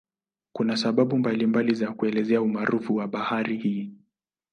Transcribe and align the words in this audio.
Kuna 0.55 0.77
sababu 0.77 1.17
mbalimbali 1.17 1.73
za 1.73 1.93
kuelezea 1.93 2.41
umaarufu 2.41 2.95
wa 2.95 3.07
bahari 3.07 3.57
hii. 3.57 3.93